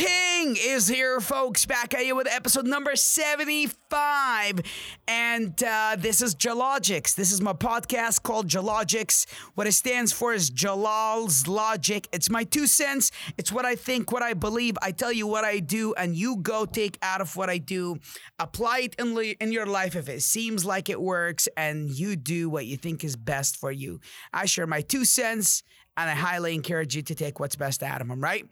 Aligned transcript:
King 0.00 0.56
is 0.58 0.88
here, 0.88 1.20
folks. 1.20 1.66
Back 1.66 1.92
at 1.92 2.06
you 2.06 2.16
with 2.16 2.26
episode 2.26 2.66
number 2.66 2.96
75. 2.96 4.62
And 5.06 5.62
uh, 5.62 5.96
this 5.98 6.22
is 6.22 6.34
Jalogix. 6.34 7.14
This 7.14 7.30
is 7.30 7.42
my 7.42 7.52
podcast 7.52 8.22
called 8.22 8.48
Jalogix. 8.48 9.26
What 9.56 9.66
it 9.66 9.72
stands 9.72 10.10
for 10.10 10.32
is 10.32 10.50
Jalal's 10.50 11.46
Logic. 11.46 12.08
It's 12.14 12.30
my 12.30 12.44
two 12.44 12.66
cents. 12.66 13.10
It's 13.36 13.52
what 13.52 13.66
I 13.66 13.74
think, 13.74 14.10
what 14.10 14.22
I 14.22 14.32
believe. 14.32 14.78
I 14.80 14.92
tell 14.92 15.12
you 15.12 15.26
what 15.26 15.44
I 15.44 15.58
do, 15.58 15.92
and 15.92 16.16
you 16.16 16.36
go 16.36 16.64
take 16.64 16.96
out 17.02 17.20
of 17.20 17.36
what 17.36 17.50
I 17.50 17.58
do, 17.58 17.98
apply 18.38 18.78
it 18.84 18.94
in, 18.98 19.14
li- 19.14 19.36
in 19.38 19.52
your 19.52 19.66
life 19.66 19.96
if 19.96 20.08
it 20.08 20.22
seems 20.22 20.64
like 20.64 20.88
it 20.88 20.98
works, 20.98 21.46
and 21.58 21.90
you 21.90 22.16
do 22.16 22.48
what 22.48 22.64
you 22.64 22.78
think 22.78 23.04
is 23.04 23.16
best 23.16 23.58
for 23.58 23.70
you. 23.70 24.00
I 24.32 24.46
share 24.46 24.66
my 24.66 24.80
two 24.80 25.04
cents 25.04 25.62
and 26.00 26.10
I 26.10 26.14
highly 26.14 26.54
encourage 26.54 26.96
you 26.96 27.02
to 27.02 27.14
take 27.14 27.40
what's 27.40 27.56
best 27.56 27.82
out 27.82 28.00
of 28.00 28.08
them, 28.08 28.20
right? 28.20 28.46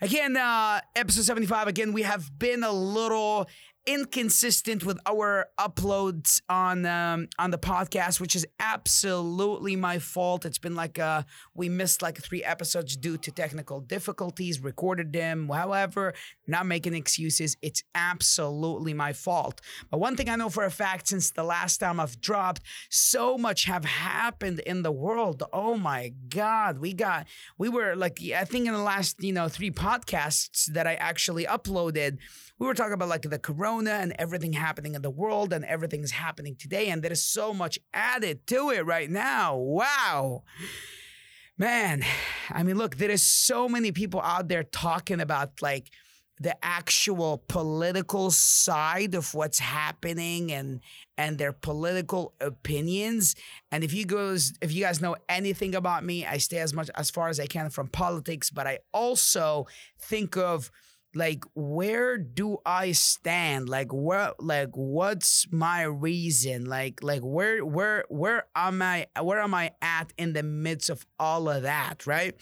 Again, 0.00 0.36
uh, 0.36 0.80
episode 0.96 1.24
75, 1.24 1.68
again, 1.68 1.92
we 1.92 2.02
have 2.02 2.38
been 2.38 2.62
a 2.64 2.72
little 2.72 3.48
inconsistent 3.86 4.84
with 4.84 4.98
our 5.06 5.46
uploads 5.58 6.40
on 6.48 6.86
um, 6.86 7.28
on 7.38 7.50
the 7.50 7.58
podcast, 7.58 8.20
which 8.20 8.36
is 8.36 8.46
absolutely 8.60 9.74
my 9.76 9.98
fault. 9.98 10.44
It's 10.44 10.58
been 10.58 10.76
like 10.76 10.98
uh, 10.98 11.22
we 11.54 11.68
missed 11.68 12.02
like 12.02 12.22
three 12.22 12.44
episodes 12.44 12.96
due 12.96 13.16
to 13.18 13.30
technical 13.30 13.80
difficulties, 13.80 14.60
recorded 14.60 15.12
them. 15.12 15.48
However, 15.48 16.14
not 16.46 16.66
making 16.66 16.94
excuses. 16.94 17.56
It's 17.62 17.82
absolutely 17.94 18.94
my 18.94 19.12
fault. 19.12 19.60
But 19.90 19.98
one 19.98 20.16
thing 20.16 20.28
I 20.28 20.36
know 20.36 20.48
for 20.48 20.64
a 20.64 20.70
fact, 20.70 21.08
since 21.08 21.30
the 21.30 21.44
last 21.44 21.78
time 21.78 21.98
I've 21.98 22.20
dropped, 22.20 22.62
so 22.88 23.36
much 23.36 23.64
have 23.64 23.84
happened 23.84 24.60
in 24.60 24.82
the 24.82 24.92
world. 24.92 25.42
Oh 25.52 25.76
my 25.76 26.12
God, 26.28 26.78
we 26.78 26.92
got 26.92 27.26
we 27.58 27.68
were 27.68 27.96
like 27.96 28.20
I 28.36 28.44
think 28.44 28.66
in 28.66 28.72
the 28.72 28.78
last 28.78 29.22
you 29.22 29.32
know 29.32 29.48
three 29.48 29.70
podcasts 29.72 30.66
that 30.66 30.86
I 30.86 30.94
actually 30.94 31.46
uploaded 31.46 32.18
we 32.62 32.68
were 32.68 32.74
talking 32.74 32.92
about 32.92 33.08
like 33.08 33.22
the 33.22 33.40
corona 33.40 33.71
and 33.80 34.14
everything 34.18 34.52
happening 34.52 34.94
in 34.94 35.02
the 35.02 35.10
world 35.10 35.52
and 35.52 35.64
everything's 35.64 36.10
happening 36.10 36.56
today 36.56 36.88
and 36.88 37.02
there 37.02 37.12
is 37.12 37.22
so 37.22 37.52
much 37.52 37.78
added 37.92 38.46
to 38.46 38.70
it 38.70 38.84
right 38.84 39.10
now. 39.10 39.56
Wow. 39.56 40.44
Man 41.58 42.02
i 42.50 42.62
mean 42.62 42.76
look 42.76 42.96
there 42.96 43.10
is 43.10 43.22
so 43.22 43.68
many 43.68 43.92
people 43.92 44.20
out 44.20 44.48
there 44.48 44.64
talking 44.64 45.20
about 45.20 45.62
like 45.62 45.90
the 46.40 46.56
actual 46.64 47.44
political 47.46 48.30
side 48.30 49.14
of 49.14 49.32
what's 49.32 49.60
happening 49.60 50.50
and 50.50 50.80
and 51.16 51.38
their 51.38 51.52
political 51.52 52.34
opinions. 52.40 53.36
And 53.70 53.84
if 53.84 53.94
you 53.94 54.06
guys 54.06 54.52
if 54.60 54.72
you 54.72 54.82
guys 54.82 55.00
know 55.00 55.16
anything 55.28 55.74
about 55.74 56.04
me 56.04 56.26
i 56.26 56.38
stay 56.38 56.58
as 56.58 56.74
much 56.74 56.90
as 56.96 57.10
far 57.10 57.28
as 57.28 57.38
i 57.38 57.46
can 57.46 57.70
from 57.70 57.88
politics 57.88 58.50
but 58.50 58.66
i 58.66 58.78
also 58.92 59.66
think 60.00 60.36
of 60.36 60.70
like 61.14 61.44
where 61.54 62.18
do 62.18 62.58
i 62.64 62.92
stand? 62.92 63.68
Like 63.68 63.92
where 63.92 64.32
like 64.38 64.70
what's 64.74 65.46
my 65.50 65.82
reason? 65.82 66.64
Like 66.64 67.02
like 67.02 67.22
where 67.22 67.64
where 67.64 68.04
where 68.08 68.46
am 68.54 68.82
i 68.82 69.06
where 69.20 69.40
am 69.40 69.54
i 69.54 69.72
at 69.80 70.12
in 70.16 70.32
the 70.32 70.42
midst 70.42 70.90
of 70.90 71.06
all 71.18 71.48
of 71.48 71.62
that 71.62 72.06
right 72.06 72.34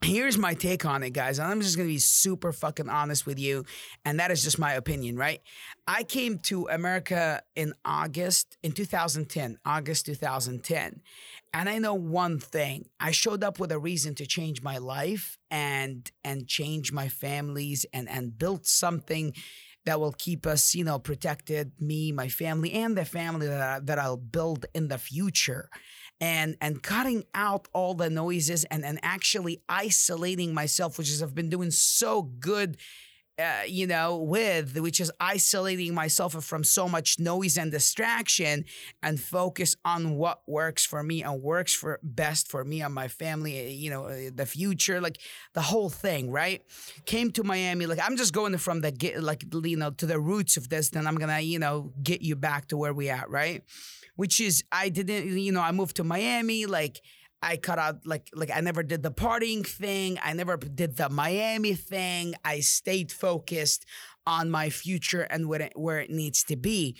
Here's 0.00 0.38
my 0.38 0.54
take 0.54 0.84
on 0.84 1.02
it, 1.02 1.10
guys. 1.10 1.38
And 1.38 1.48
I'm 1.48 1.60
just 1.60 1.76
gonna 1.76 1.88
be 1.88 1.98
super 1.98 2.52
fucking 2.52 2.88
honest 2.88 3.26
with 3.26 3.38
you. 3.38 3.64
And 4.04 4.20
that 4.20 4.30
is 4.30 4.44
just 4.44 4.58
my 4.58 4.74
opinion, 4.74 5.16
right? 5.16 5.40
I 5.88 6.04
came 6.04 6.38
to 6.40 6.68
America 6.68 7.42
in 7.56 7.74
August 7.84 8.56
in 8.62 8.72
2010, 8.72 9.58
August 9.64 10.06
2010. 10.06 11.00
And 11.52 11.68
I 11.68 11.78
know 11.78 11.94
one 11.94 12.38
thing. 12.38 12.86
I 13.00 13.10
showed 13.10 13.42
up 13.42 13.58
with 13.58 13.72
a 13.72 13.78
reason 13.78 14.14
to 14.16 14.26
change 14.26 14.62
my 14.62 14.78
life 14.78 15.36
and 15.50 16.10
and 16.22 16.46
change 16.46 16.92
my 16.92 17.08
families 17.08 17.84
and 17.92 18.08
and 18.08 18.38
build 18.38 18.66
something 18.66 19.34
that 19.84 19.98
will 19.98 20.12
keep 20.12 20.46
us, 20.46 20.74
you 20.74 20.84
know, 20.84 20.98
protected, 20.98 21.72
me, 21.80 22.12
my 22.12 22.28
family, 22.28 22.72
and 22.72 22.96
the 22.96 23.06
family 23.06 23.46
that, 23.46 23.60
I, 23.60 23.80
that 23.80 23.98
I'll 23.98 24.18
build 24.18 24.66
in 24.74 24.88
the 24.88 24.98
future 24.98 25.70
and 26.20 26.56
and 26.60 26.82
cutting 26.82 27.24
out 27.34 27.68
all 27.72 27.94
the 27.94 28.10
noises 28.10 28.64
and 28.64 28.84
and 28.84 28.98
actually 29.02 29.62
isolating 29.68 30.52
myself 30.52 30.98
which 30.98 31.08
is 31.08 31.22
I've 31.22 31.34
been 31.34 31.50
doing 31.50 31.70
so 31.70 32.22
good 32.22 32.76
uh, 33.38 33.62
you 33.68 33.86
know, 33.86 34.16
with 34.16 34.76
which 34.78 35.00
is 35.00 35.12
isolating 35.20 35.94
myself 35.94 36.32
from 36.44 36.64
so 36.64 36.88
much 36.88 37.20
noise 37.20 37.56
and 37.56 37.70
distraction 37.70 38.64
and 39.02 39.20
focus 39.20 39.76
on 39.84 40.16
what 40.16 40.40
works 40.48 40.84
for 40.84 41.02
me 41.04 41.22
and 41.22 41.40
works 41.40 41.72
for 41.72 42.00
best 42.02 42.48
for 42.48 42.64
me 42.64 42.82
and 42.82 42.92
my 42.92 43.06
family, 43.06 43.60
uh, 43.60 43.68
you 43.70 43.90
know, 43.90 44.06
uh, 44.06 44.30
the 44.34 44.44
future, 44.44 45.00
like 45.00 45.18
the 45.54 45.60
whole 45.60 45.88
thing, 45.88 46.30
right? 46.32 46.62
Came 47.06 47.30
to 47.32 47.44
Miami, 47.44 47.86
like 47.86 48.00
I'm 48.02 48.16
just 48.16 48.32
going 48.32 48.56
from 48.58 48.80
the 48.80 48.90
get, 48.90 49.22
like, 49.22 49.44
you 49.64 49.76
know, 49.76 49.90
to 49.90 50.06
the 50.06 50.18
roots 50.18 50.56
of 50.56 50.68
this, 50.68 50.90
then 50.90 51.06
I'm 51.06 51.14
gonna, 51.14 51.40
you 51.40 51.60
know, 51.60 51.92
get 52.02 52.22
you 52.22 52.34
back 52.34 52.66
to 52.68 52.76
where 52.76 52.92
we 52.92 53.08
at, 53.08 53.30
right? 53.30 53.62
Which 54.16 54.40
is, 54.40 54.64
I 54.72 54.88
didn't, 54.88 55.38
you 55.38 55.52
know, 55.52 55.60
I 55.60 55.70
moved 55.70 55.96
to 55.96 56.04
Miami, 56.04 56.66
like, 56.66 57.00
I 57.40 57.56
cut 57.56 57.78
out 57.78 58.04
like 58.04 58.30
like 58.34 58.50
I 58.54 58.60
never 58.60 58.82
did 58.82 59.02
the 59.02 59.12
partying 59.12 59.66
thing. 59.66 60.18
I 60.22 60.32
never 60.32 60.56
did 60.56 60.96
the 60.96 61.08
Miami 61.08 61.74
thing. 61.74 62.34
I 62.44 62.60
stayed 62.60 63.12
focused 63.12 63.84
on 64.26 64.50
my 64.50 64.70
future 64.70 65.22
and 65.22 65.48
where 65.48 65.62
it, 65.62 65.72
where 65.74 66.00
it 66.00 66.10
needs 66.10 66.44
to 66.44 66.56
be 66.56 66.96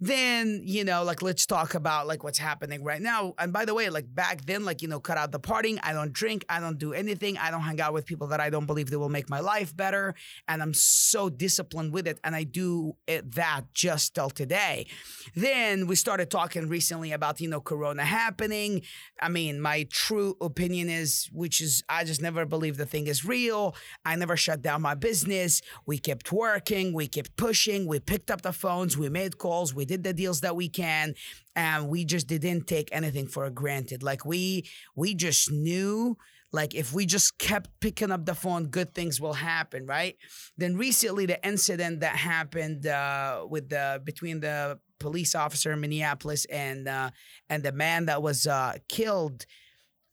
then 0.00 0.62
you 0.64 0.82
know 0.82 1.04
like 1.04 1.20
let's 1.20 1.44
talk 1.44 1.74
about 1.74 2.06
like 2.06 2.24
what's 2.24 2.38
happening 2.38 2.82
right 2.82 3.02
now. 3.02 3.34
And 3.38 3.52
by 3.52 3.64
the 3.66 3.74
way 3.74 3.90
like 3.90 4.12
back 4.12 4.46
then 4.46 4.64
like 4.64 4.80
you 4.80 4.88
know 4.88 4.98
cut 4.98 5.18
out 5.18 5.30
the 5.30 5.40
partying. 5.40 5.78
I 5.82 5.92
don't 5.92 6.12
drink. 6.12 6.44
I 6.48 6.58
don't 6.58 6.78
do 6.78 6.94
anything. 6.94 7.36
I 7.36 7.50
don't 7.50 7.60
hang 7.60 7.80
out 7.80 7.92
with 7.92 8.06
people 8.06 8.28
that 8.28 8.40
i 8.40 8.48
don't 8.48 8.66
believe 8.66 8.90
that 8.90 8.98
will 8.98 9.10
make 9.10 9.28
my 9.28 9.40
life 9.40 9.76
better. 9.76 10.14
And 10.48 10.62
i'm 10.62 10.72
so 10.72 11.28
disciplined 11.28 11.92
with 11.92 12.06
it. 12.06 12.18
And 12.24 12.34
i 12.34 12.44
do 12.44 12.96
it 13.06 13.34
that 13.34 13.72
just 13.74 14.14
till 14.14 14.30
today. 14.30 14.86
Then 15.34 15.86
we 15.86 15.96
started 15.96 16.30
talking 16.30 16.68
recently 16.68 17.12
about 17.12 17.40
you 17.40 17.48
know 17.48 17.60
corona 17.60 18.04
happening. 18.04 18.82
I 19.20 19.28
mean 19.28 19.60
my 19.60 19.86
true 19.90 20.36
opinion 20.40 20.88
is 20.88 21.28
which 21.32 21.60
is 21.60 21.82
i 21.88 22.04
just 22.04 22.22
never 22.22 22.46
believe 22.46 22.78
the 22.78 22.86
thing 22.86 23.06
is 23.06 23.24
real. 23.24 23.76
I 24.06 24.16
never 24.16 24.36
shut 24.36 24.62
down 24.62 24.80
my 24.80 24.94
business. 24.94 25.60
We 25.84 25.98
kept 25.98 26.32
working. 26.32 26.94
We 26.94 27.06
kept 27.06 27.36
pushing. 27.36 27.86
We 27.86 28.00
picked 28.00 28.30
up 28.30 28.40
the 28.42 28.52
phones. 28.52 28.96
We 28.96 29.10
made 29.10 29.36
calls. 29.36 29.74
We 29.74 29.84
did 29.90 30.04
the 30.04 30.12
deals 30.12 30.40
that 30.42 30.54
we 30.54 30.68
can 30.68 31.14
and 31.56 31.88
we 31.88 32.04
just 32.04 32.28
didn't 32.28 32.66
take 32.68 32.88
anything 32.92 33.26
for 33.26 33.50
granted. 33.50 34.02
Like 34.02 34.24
we 34.24 34.68
we 34.94 35.14
just 35.14 35.50
knew 35.50 36.16
like 36.52 36.74
if 36.74 36.92
we 36.92 37.06
just 37.06 37.38
kept 37.38 37.68
picking 37.80 38.12
up 38.12 38.24
the 38.24 38.34
phone 38.34 38.66
good 38.66 38.94
things 38.94 39.20
will 39.20 39.34
happen 39.34 39.86
right? 39.86 40.16
Then 40.56 40.76
recently 40.76 41.26
the 41.26 41.44
incident 41.46 42.00
that 42.00 42.14
happened 42.14 42.86
uh, 42.86 43.46
with 43.48 43.68
the 43.68 44.00
between 44.04 44.40
the 44.40 44.78
police 45.00 45.34
officer 45.34 45.72
in 45.72 45.80
minneapolis 45.80 46.44
and 46.44 46.86
uh, 46.86 47.10
and 47.48 47.62
the 47.64 47.72
man 47.72 48.06
that 48.06 48.22
was 48.22 48.46
uh, 48.46 48.74
killed 48.88 49.44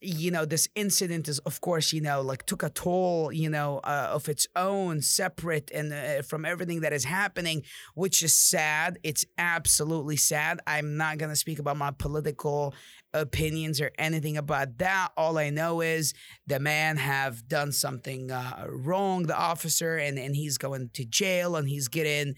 you 0.00 0.30
know 0.30 0.44
this 0.44 0.68
incident 0.76 1.26
is 1.26 1.40
of 1.40 1.60
course 1.60 1.92
you 1.92 2.00
know 2.00 2.22
like 2.22 2.46
took 2.46 2.62
a 2.62 2.70
toll 2.70 3.32
you 3.32 3.48
know 3.48 3.80
uh, 3.82 4.10
of 4.12 4.28
its 4.28 4.46
own 4.54 5.00
separate 5.00 5.70
and 5.74 5.92
uh, 5.92 6.22
from 6.22 6.44
everything 6.44 6.80
that 6.80 6.92
is 6.92 7.04
happening 7.04 7.62
which 7.94 8.22
is 8.22 8.32
sad 8.32 8.98
it's 9.02 9.24
absolutely 9.38 10.16
sad 10.16 10.60
i'm 10.66 10.96
not 10.96 11.18
going 11.18 11.30
to 11.30 11.36
speak 11.36 11.58
about 11.58 11.76
my 11.76 11.90
political 11.90 12.72
opinions 13.12 13.80
or 13.80 13.90
anything 13.98 14.36
about 14.36 14.78
that 14.78 15.08
all 15.16 15.36
i 15.36 15.50
know 15.50 15.80
is 15.80 16.14
the 16.46 16.60
man 16.60 16.96
have 16.96 17.48
done 17.48 17.72
something 17.72 18.30
uh, 18.30 18.66
wrong 18.68 19.24
the 19.24 19.36
officer 19.36 19.96
and 19.96 20.18
and 20.18 20.36
he's 20.36 20.58
going 20.58 20.88
to 20.92 21.04
jail 21.04 21.56
and 21.56 21.68
he's 21.68 21.88
getting 21.88 22.34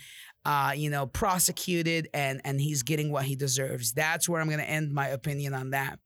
uh, 0.47 0.73
you 0.75 0.89
know, 0.89 1.06
prosecuted 1.06 2.09
and 2.15 2.41
and 2.47 2.61
he's 2.61 2.83
getting 2.83 3.13
what 3.13 3.27
he 3.27 3.37
deserves. 3.37 3.93
That's 3.93 4.27
where 4.27 4.41
I'm 4.41 4.47
going 4.47 4.61
to 4.61 4.69
end 4.69 4.91
my 4.91 5.09
opinion 5.09 5.53
on 5.53 5.71
that. 5.71 5.99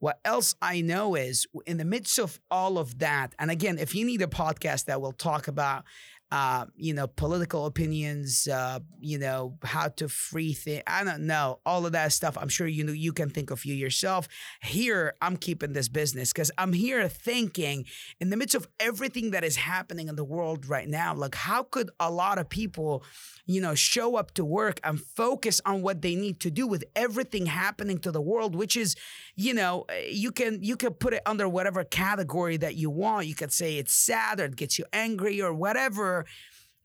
What 0.00 0.20
else 0.24 0.54
I 0.62 0.80
know 0.80 1.16
is 1.16 1.46
in 1.66 1.78
the 1.78 1.84
midst 1.84 2.18
of 2.18 2.40
all 2.50 2.78
of 2.78 2.98
that, 3.00 3.34
and 3.38 3.50
again, 3.50 3.78
if 3.78 3.94
you 3.94 4.04
need 4.04 4.22
a 4.22 4.26
podcast 4.28 4.84
that 4.84 5.00
will 5.00 5.12
talk 5.12 5.48
about 5.48 5.84
uh, 6.30 6.66
you 6.76 6.92
know, 6.92 7.06
political 7.06 7.64
opinions, 7.64 8.46
uh, 8.48 8.80
you 9.00 9.18
know, 9.18 9.56
how 9.62 9.88
to 9.88 10.08
free 10.08 10.52
things. 10.52 10.82
I 10.86 11.02
don't 11.02 11.26
know 11.26 11.60
all 11.64 11.86
of 11.86 11.92
that 11.92 12.12
stuff. 12.12 12.36
I'm 12.38 12.48
sure 12.50 12.66
you 12.66 12.84
know 12.84 12.92
you 12.92 13.12
can 13.14 13.30
think 13.30 13.50
of 13.50 13.64
you 13.64 13.74
yourself. 13.74 14.28
Here, 14.62 15.14
I'm 15.22 15.38
keeping 15.38 15.72
this 15.72 15.88
business 15.88 16.32
because 16.32 16.50
I'm 16.58 16.74
here 16.74 17.08
thinking 17.08 17.86
in 18.20 18.28
the 18.28 18.36
midst 18.36 18.54
of 18.54 18.68
everything 18.78 19.30
that 19.30 19.42
is 19.42 19.56
happening 19.56 20.08
in 20.08 20.16
the 20.16 20.24
world 20.24 20.68
right 20.68 20.86
now. 20.86 21.14
Like, 21.14 21.34
how 21.34 21.62
could 21.62 21.90
a 21.98 22.10
lot 22.10 22.38
of 22.38 22.50
people, 22.50 23.04
you 23.46 23.62
know, 23.62 23.74
show 23.74 24.16
up 24.16 24.34
to 24.34 24.44
work 24.44 24.80
and 24.84 25.00
focus 25.00 25.62
on 25.64 25.80
what 25.80 26.02
they 26.02 26.14
need 26.14 26.40
to 26.40 26.50
do 26.50 26.66
with 26.66 26.84
everything 26.94 27.46
happening 27.46 27.98
to 28.00 28.12
the 28.12 28.20
world, 28.20 28.54
which 28.54 28.76
is, 28.76 28.96
you 29.34 29.54
know, 29.54 29.86
you 30.06 30.30
can 30.30 30.62
you 30.62 30.76
can 30.76 30.92
put 30.92 31.14
it 31.14 31.22
under 31.24 31.48
whatever 31.48 31.84
category 31.84 32.58
that 32.58 32.74
you 32.74 32.90
want. 32.90 33.26
You 33.26 33.34
could 33.34 33.52
say 33.52 33.78
it's 33.78 33.94
sad 33.94 34.40
or 34.40 34.44
it 34.44 34.56
gets 34.56 34.78
you 34.78 34.84
angry 34.92 35.40
or 35.40 35.54
whatever 35.54 36.17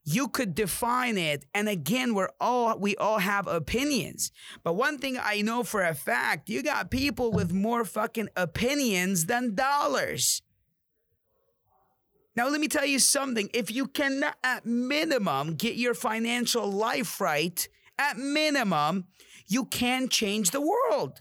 you 0.05 0.27
could 0.27 0.53
define 0.53 1.17
it 1.17 1.45
and 1.53 1.69
again 1.69 2.13
we're 2.13 2.29
all 2.41 2.77
we 2.77 2.95
all 2.97 3.19
have 3.19 3.47
opinions 3.47 4.31
but 4.63 4.73
one 4.73 4.97
thing 4.97 5.17
i 5.21 5.41
know 5.41 5.63
for 5.63 5.81
a 5.83 5.93
fact 5.95 6.49
you 6.49 6.61
got 6.61 6.91
people 6.91 7.31
with 7.31 7.53
more 7.53 7.85
fucking 7.85 8.27
opinions 8.35 9.25
than 9.27 9.55
dollars 9.55 10.41
Now, 12.35 12.49
let 12.49 12.59
me 12.59 12.67
tell 12.67 12.85
you 12.85 12.99
something. 12.99 13.49
If 13.53 13.71
you 13.71 13.87
cannot 13.87 14.35
at 14.43 14.65
minimum, 14.65 15.55
get 15.55 15.75
your 15.75 15.93
financial 15.93 16.69
life 16.71 17.21
right, 17.21 17.67
at 17.99 18.17
minimum, 18.17 19.05
you 19.47 19.65
can 19.65 20.09
change 20.09 20.49
the 20.51 20.61
world. 20.61 21.19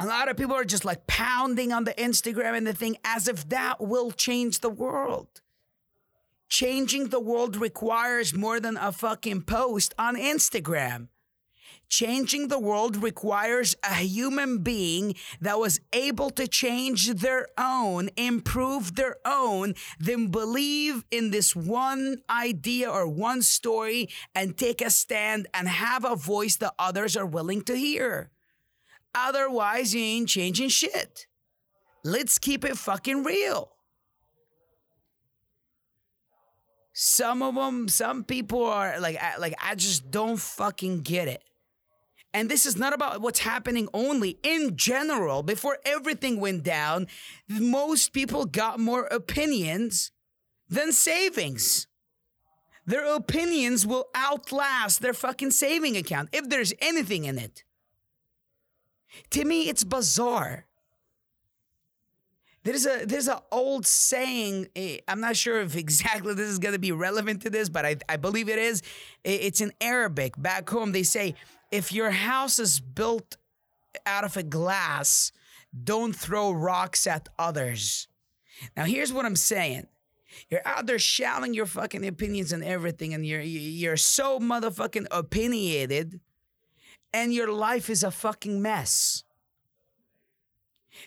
A 0.00 0.06
lot 0.06 0.28
of 0.28 0.36
people 0.36 0.56
are 0.56 0.64
just 0.64 0.84
like 0.84 1.06
pounding 1.06 1.72
on 1.72 1.84
the 1.84 1.92
Instagram 1.94 2.56
and 2.56 2.66
the 2.66 2.72
thing 2.72 2.96
as 3.04 3.28
if 3.28 3.48
that 3.50 3.80
will 3.80 4.10
change 4.10 4.60
the 4.60 4.70
world. 4.70 5.39
Changing 6.50 7.10
the 7.10 7.20
world 7.20 7.56
requires 7.56 8.34
more 8.34 8.58
than 8.58 8.76
a 8.76 8.90
fucking 8.90 9.42
post 9.42 9.94
on 9.96 10.16
Instagram. 10.16 11.06
Changing 11.88 12.48
the 12.48 12.58
world 12.58 12.96
requires 12.96 13.76
a 13.84 13.94
human 13.94 14.58
being 14.58 15.14
that 15.40 15.60
was 15.60 15.80
able 15.92 16.28
to 16.30 16.48
change 16.48 17.14
their 17.14 17.46
own, 17.56 18.10
improve 18.16 18.96
their 18.96 19.16
own, 19.24 19.74
then 20.00 20.26
believe 20.26 21.04
in 21.12 21.30
this 21.30 21.54
one 21.54 22.18
idea 22.28 22.90
or 22.90 23.06
one 23.06 23.42
story 23.42 24.08
and 24.34 24.56
take 24.58 24.82
a 24.82 24.90
stand 24.90 25.46
and 25.54 25.68
have 25.68 26.04
a 26.04 26.16
voice 26.16 26.56
that 26.56 26.74
others 26.80 27.16
are 27.16 27.26
willing 27.26 27.62
to 27.62 27.76
hear. 27.76 28.30
Otherwise, 29.14 29.94
you 29.94 30.02
ain't 30.02 30.28
changing 30.28 30.68
shit. 30.68 31.28
Let's 32.04 32.38
keep 32.38 32.64
it 32.64 32.76
fucking 32.76 33.22
real. 33.22 33.70
Some 37.02 37.40
of 37.40 37.54
them, 37.54 37.88
some 37.88 38.24
people 38.24 38.66
are 38.66 39.00
like, 39.00 39.18
like 39.38 39.54
I 39.58 39.74
just 39.74 40.10
don't 40.10 40.36
fucking 40.36 41.00
get 41.00 41.28
it. 41.28 41.42
And 42.34 42.50
this 42.50 42.66
is 42.66 42.76
not 42.76 42.92
about 42.92 43.22
what's 43.22 43.38
happening 43.38 43.88
only. 43.94 44.38
In 44.42 44.76
general, 44.76 45.42
before 45.42 45.78
everything 45.86 46.38
went 46.40 46.62
down, 46.62 47.06
most 47.48 48.12
people 48.12 48.44
got 48.44 48.78
more 48.78 49.06
opinions 49.06 50.12
than 50.68 50.92
savings. 50.92 51.86
Their 52.84 53.14
opinions 53.14 53.86
will 53.86 54.08
outlast 54.14 55.00
their 55.00 55.14
fucking 55.14 55.52
saving 55.52 55.96
account 55.96 56.28
if 56.32 56.50
there's 56.50 56.74
anything 56.82 57.24
in 57.24 57.38
it. 57.38 57.64
To 59.30 59.46
me, 59.46 59.70
it's 59.70 59.84
bizarre. 59.84 60.66
There's 62.62 62.84
a 62.84 63.06
there's 63.06 63.28
an 63.28 63.38
old 63.50 63.86
saying. 63.86 64.68
Eh, 64.76 64.98
I'm 65.08 65.20
not 65.20 65.36
sure 65.36 65.60
if 65.60 65.76
exactly 65.84 66.34
this 66.34 66.48
is 66.48 66.58
going 66.58 66.74
to 66.74 66.78
be 66.78 66.92
relevant 66.92 67.42
to 67.42 67.50
this, 67.50 67.68
but 67.68 67.86
I, 67.86 67.96
I 68.08 68.16
believe 68.16 68.48
it 68.48 68.58
is. 68.58 68.82
It's 69.24 69.60
in 69.60 69.72
Arabic. 69.80 70.40
Back 70.40 70.68
home, 70.68 70.92
they 70.92 71.02
say 71.02 71.34
if 71.70 71.92
your 71.92 72.10
house 72.10 72.58
is 72.58 72.80
built 72.80 73.36
out 74.06 74.24
of 74.24 74.36
a 74.36 74.42
glass, 74.42 75.32
don't 75.84 76.14
throw 76.14 76.50
rocks 76.52 77.06
at 77.06 77.28
others. 77.38 78.08
Now, 78.76 78.84
here's 78.84 79.12
what 79.12 79.24
I'm 79.24 79.36
saying. 79.36 79.86
You're 80.48 80.66
out 80.66 80.86
there 80.86 80.98
shouting 80.98 81.54
your 81.54 81.66
fucking 81.66 82.06
opinions 82.06 82.52
and 82.52 82.62
everything, 82.62 83.14
and 83.14 83.26
you're 83.26 83.40
you're 83.40 83.96
so 83.96 84.38
motherfucking 84.38 85.06
opinionated, 85.10 86.20
and 87.12 87.32
your 87.32 87.50
life 87.52 87.90
is 87.90 88.04
a 88.04 88.10
fucking 88.10 88.60
mess. 88.60 89.24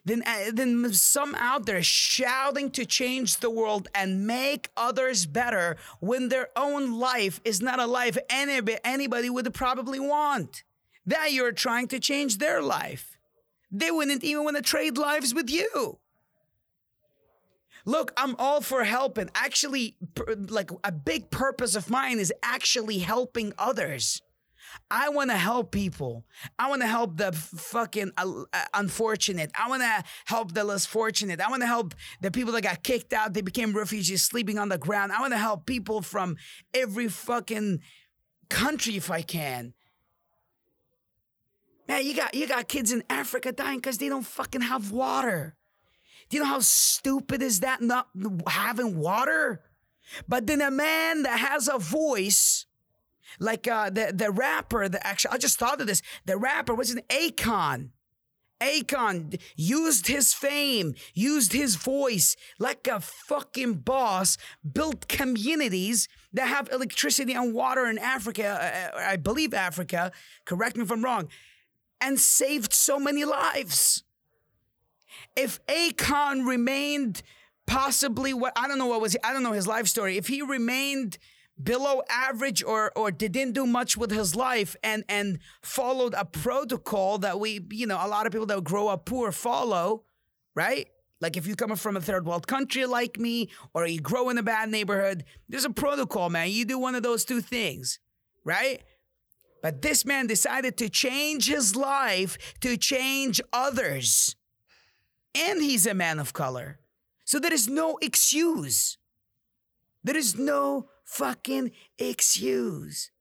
Then, 0.06 0.24
uh, 0.25 0.51
then 0.54 0.94
some 0.94 1.36
out 1.36 1.66
there 1.66 1.84
shouting 1.84 2.72
to 2.72 2.86
change 2.86 3.38
the 3.38 3.50
world 3.50 3.88
and 3.94 4.28
make 4.28 4.69
others 4.75 5.25
better 5.25 5.78
when 6.00 6.30
their 6.30 6.50
own 6.56 7.00
life 7.00 7.40
is 7.44 7.62
not 7.62 7.80
a 7.80 7.86
life 7.86 8.18
anybody, 8.30 8.78
anybody 8.84 9.30
would 9.30 9.54
probably 9.54 10.00
want. 10.00 10.63
That 11.06 11.34
you're 11.34 11.51
trying 11.51 11.88
to 11.90 12.00
change 12.00 12.38
their 12.38 12.62
life. 12.62 13.18
They 13.72 13.92
wouldn't 13.92 14.24
even 14.24 14.44
want 14.44 14.57
to 14.57 14.63
trade 14.63 14.98
lives 14.98 15.34
with 15.34 15.50
you. 15.50 15.98
Look, 17.86 18.13
I'm 18.16 18.36
all 18.38 18.62
for 18.62 18.84
helping. 18.84 19.30
Actually, 19.36 19.98
like 20.48 20.72
a 20.84 20.92
big 20.92 21.30
purpose 21.30 21.75
of 21.75 21.89
mine 21.89 22.19
is 22.19 22.31
actually 22.42 23.00
helping 23.00 23.54
others. 23.57 24.22
I 24.90 25.10
want 25.10 25.30
to 25.30 25.38
help 25.38 25.72
people. 25.72 26.25
I 26.58 26.70
want 26.70 26.81
to 26.81 26.88
help 26.88 27.18
the 27.18 27.31
fucking 27.31 28.12
uh, 28.18 28.44
uh, 28.54 28.66
unfortunate. 28.74 29.52
I 29.60 29.70
want 29.70 29.81
to 29.81 30.04
help 30.25 30.54
the 30.54 30.64
less 30.64 30.86
fortunate. 30.86 31.42
I 31.42 31.50
want 31.50 31.62
to 31.62 31.68
help 31.68 31.94
the 32.22 32.31
people 32.31 32.54
that 32.54 32.62
got 32.64 32.84
kicked 32.84 33.14
out. 33.14 33.34
They 33.34 33.42
became 33.42 33.74
refugees 33.74 34.24
sleeping 34.24 34.58
on 34.58 34.70
the 34.70 34.78
ground. 34.78 35.12
I 35.12 35.22
want 35.22 35.34
to 35.34 35.38
help 35.38 35.66
people 35.66 36.02
from 36.02 36.38
every 36.74 37.08
fucking 37.08 37.81
country 38.50 38.96
if 38.96 39.10
I 39.10 39.22
can. 39.22 39.74
Man, 41.88 42.06
you 42.06 42.16
got 42.16 42.34
you 42.34 42.48
got 42.48 42.68
kids 42.68 42.92
in 42.92 43.04
Africa 43.10 43.52
dying 43.52 43.80
because 43.80 43.98
they 43.98 44.10
don't 44.10 44.25
fucking 44.25 44.62
have 44.62 44.92
water. 44.92 45.56
Do 46.30 46.38
you 46.38 46.44
know 46.44 46.50
how 46.50 46.60
stupid 46.60 47.42
is 47.42 47.60
that 47.60 47.81
not 47.81 48.08
having 48.48 48.98
water? 48.98 49.62
But 50.28 50.48
then 50.48 50.62
a 50.62 50.72
man 50.72 51.24
that 51.24 51.40
has 51.40 51.68
a 51.68 51.78
voice 51.78 52.66
like 53.40 53.68
uh, 53.68 53.90
the 53.90 54.12
the 54.14 54.31
rapper, 54.31 54.88
the 54.90 55.06
actual 55.06 55.31
I 55.34 55.38
just 55.38 55.60
thought 55.60 55.81
of 55.81 55.88
this. 55.88 56.02
The 56.25 56.38
rapper 56.38 56.74
was 56.74 56.92
an 56.92 57.02
Akon. 57.10 57.90
Akon 58.64 59.40
used 59.56 60.08
his 60.08 60.34
fame, 60.34 60.96
used 61.14 61.54
his 61.54 61.75
voice 61.75 62.36
like 62.60 62.88
a 62.88 63.00
fucking 63.00 63.75
boss, 63.75 64.38
built 64.70 65.08
communities 65.08 66.08
that 66.31 66.48
have 66.48 66.70
electricity 66.72 67.34
and 67.34 67.54
water 67.54 67.86
in 67.86 67.98
Africa, 67.98 68.92
uh, 68.94 68.98
uh 68.98 69.02
I 69.02 69.16
believe 69.18 69.54
Africa, 69.54 70.12
correct 70.46 70.78
me 70.78 70.84
if 70.84 70.92
I'm 70.92 71.04
wrong, 71.04 71.28
and 72.00 72.20
saved 72.20 72.74
so 72.74 73.00
many 73.00 73.25
lives. 73.25 74.04
If 75.36 75.66
Akon 75.68 76.48
remained 76.48 77.22
possibly 77.66 78.34
what 78.34 78.54
I 78.56 78.68
don't 78.68 78.78
know 78.78 78.88
what 78.88 79.02
was 79.02 79.16
I 79.24 79.34
don't 79.34 79.44
know 79.44 79.52
his 79.52 79.68
life 79.68 79.88
story, 79.88 80.18
if 80.18 80.28
he 80.28 80.42
remained 80.42 81.18
below 81.63 82.01
average 82.10 82.63
or 82.63 82.92
or 82.95 83.12
didn't 83.12 83.54
do 83.54 83.65
much 83.65 83.98
with 83.98 84.12
his 84.12 84.36
life 84.36 84.75
and 84.83 85.04
and 85.07 85.39
followed 85.62 86.13
a 86.15 86.25
protocol 86.25 87.18
that 87.19 87.39
we 87.39 87.65
you 87.71 87.88
know 87.88 87.98
a 88.04 88.07
lot 88.07 88.25
of 88.25 88.31
people 88.31 88.48
that 88.48 88.63
grow 88.63 88.88
up 88.88 89.06
poor 89.06 89.31
follow 89.31 90.04
right? 90.56 90.88
Like 91.22 91.38
if 91.38 91.48
you 91.48 91.55
come 91.55 91.75
from 91.75 91.98
a 91.98 92.01
third 92.01 92.25
world 92.25 92.48
country 92.48 92.86
like 92.86 93.17
me 93.17 93.50
or 93.74 93.88
you 93.88 94.01
grow 94.01 94.29
in 94.29 94.38
a 94.38 94.43
bad 94.43 94.70
neighborhood 94.70 95.24
there's 95.48 95.65
a 95.65 95.70
protocol 95.70 96.29
man. 96.29 96.50
You 96.50 96.65
do 96.65 96.77
one 96.77 96.96
of 96.96 97.03
those 97.03 97.25
two 97.25 97.41
things 97.41 98.00
right? 98.43 98.82
But 99.62 99.82
this 99.82 100.05
man 100.05 100.27
decided 100.27 100.75
to 100.77 100.89
change 100.89 101.48
his 101.48 101.75
life 101.75 102.38
to 102.60 102.75
change 102.75 103.39
others. 103.53 104.36
And 105.34 105.63
he's 105.63 105.88
a 105.88 105.93
man 105.93 106.20
of 106.20 106.34
color. 106.34 106.79
So 107.24 107.39
there 107.39 107.53
is 107.53 107.70
no 107.70 107.98
excuse. 108.01 108.98
There 110.03 110.17
is 110.17 110.38
no 110.38 110.89
fucking 111.13 111.72
excuse. 112.00 113.12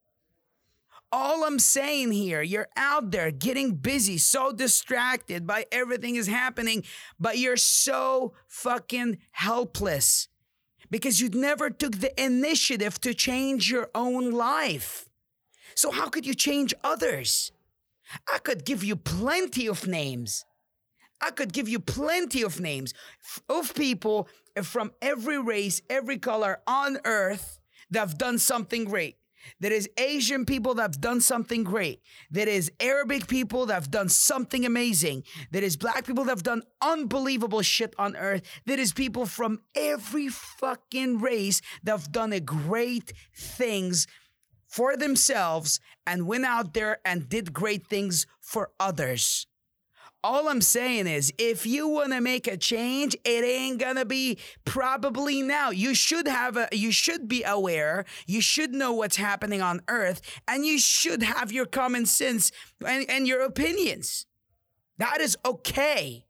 All 1.11 1.45
I'm 1.45 1.59
saying 1.59 2.13
here, 2.13 2.41
you're 2.41 2.71
out 2.75 3.11
there 3.11 3.31
getting 3.31 3.75
busy, 3.75 4.17
so 4.17 4.51
distracted 4.51 5.47
by 5.47 5.67
everything 5.71 6.17
is 6.17 6.27
happening, 6.27 6.85
but 7.21 7.37
you're 7.37 7.59
so 7.59 8.33
fucking 8.49 9.19
helpless 9.33 10.29
because 10.91 11.21
you 11.21 11.29
never 11.29 11.69
took 11.69 11.99
the 11.99 12.19
initiative 12.23 12.99
to 13.03 13.13
change 13.13 13.71
your 13.71 13.91
own 13.95 14.31
life. 14.31 15.07
So, 15.75 15.91
how 15.91 16.09
could 16.09 16.25
you 16.25 16.35
change 16.35 16.73
others? 16.83 17.53
I 18.33 18.39
could 18.39 18.65
give 18.65 18.83
you 18.83 18.97
plenty 18.97 19.69
of 19.69 19.87
names. 19.87 20.47
I 21.21 21.31
could 21.31 21.53
give 21.53 21.69
you 21.69 21.79
plenty 21.79 22.43
of 22.43 22.59
names 22.59 22.95
of 23.51 23.75
people 23.75 24.29
from 24.63 24.93
every 25.03 25.39
race, 25.39 25.83
every 25.91 26.19
color 26.19 26.61
on 26.67 26.99
earth 27.05 27.59
that 27.93 28.01
have 28.01 28.19
done 28.19 28.39
something 28.39 28.85
great. 28.85 29.17
There 29.61 29.73
is 29.73 29.89
Asian 29.99 30.45
people 30.45 30.75
that 30.75 30.83
have 30.83 31.01
done 31.01 31.21
something 31.21 31.65
great. 31.65 32.01
There 32.31 32.49
is 32.49 32.71
Arabic 32.81 33.27
people 33.27 33.67
that 33.67 33.75
have 33.75 33.91
done 33.91 34.09
something 34.09 34.65
amazing. 34.65 35.25
There 35.51 35.65
is 35.65 35.77
black 35.77 36.07
people 36.07 36.25
that 36.25 36.31
have 36.31 36.43
done 36.43 36.63
unbelievable 36.81 37.63
shit 37.63 37.95
on 37.99 38.17
earth. 38.17 38.43
There 38.67 38.79
is 38.79 38.93
people 38.93 39.27
from 39.27 39.61
every 39.75 40.29
fucking 40.29 41.21
race 41.21 41.61
that 41.83 41.93
have 41.93 42.13
done 42.13 42.39
great 42.45 43.13
things 43.37 44.07
for 44.69 44.97
themselves 44.97 45.81
and 46.07 46.27
went 46.27 46.45
out 46.45 46.73
there 46.73 46.99
and 47.05 47.29
did 47.29 47.53
great 47.53 47.87
things 47.89 48.27
for 48.41 48.71
others. 48.81 49.47
All 50.25 50.49
I'm 50.49 50.61
saying 50.61 51.09
is, 51.09 51.33
if 51.37 51.67
you 51.67 51.89
want 51.89 52.13
to 52.13 52.21
make 52.21 52.47
a 52.47 52.57
change, 52.57 53.17
it 53.25 53.45
ain't 53.45 53.81
gonna 53.81 54.05
be 54.05 54.39
probably 54.65 55.43
now. 55.43 55.71
You 55.71 55.95
should 55.95 56.29
have 56.29 56.57
a, 56.57 56.69
you 56.71 56.93
should 56.93 57.27
be 57.27 57.43
aware. 57.43 58.05
You 58.27 58.41
should 58.41 58.73
know 58.73 58.93
what's 58.93 59.17
happening 59.17 59.63
on 59.63 59.81
Earth, 59.89 60.21
and 60.47 60.65
you 60.65 60.79
should 60.79 61.25
have 61.25 61.51
your 61.51 61.67
common 61.67 62.07
sense 62.07 62.53
and, 62.87 63.05
and 63.11 63.27
your 63.27 63.43
opinions. 63.43 64.27
That 64.99 65.21
is 65.21 65.37
okay. 65.45 66.27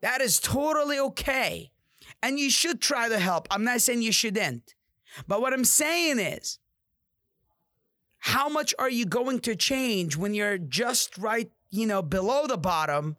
That 0.00 0.22
is 0.22 0.38
totally 0.38 0.98
okay. 0.98 1.70
And 2.22 2.38
you 2.38 2.48
should 2.48 2.80
try 2.80 3.10
to 3.10 3.18
help. 3.18 3.46
I'm 3.50 3.64
not 3.64 3.82
saying 3.82 4.00
you 4.00 4.12
shouldn't. 4.12 4.74
But 5.26 5.40
what 5.42 5.52
I'm 5.52 5.64
saying 5.64 6.18
is, 6.18 6.58
how 8.18 8.48
much 8.48 8.74
are 8.78 8.90
you 8.90 9.04
going 9.04 9.40
to 9.40 9.54
change 9.54 10.16
when 10.16 10.32
you're 10.32 10.58
just 10.58 11.18
right 11.18 11.50
you 11.70 11.86
know, 11.86 12.02
below 12.02 12.46
the 12.46 12.56
bottom 12.56 13.16